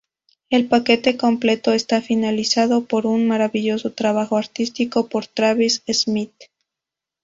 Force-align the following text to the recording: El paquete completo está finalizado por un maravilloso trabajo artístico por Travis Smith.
El 0.49 0.67
paquete 0.67 1.15
completo 1.15 1.73
está 1.73 2.01
finalizado 2.01 2.85
por 2.85 3.05
un 3.05 3.27
maravilloso 3.27 3.93
trabajo 3.93 4.35
artístico 4.35 5.07
por 5.07 5.27
Travis 5.27 5.83
Smith. 5.87 6.33